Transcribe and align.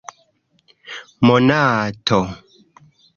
monato 1.25 2.19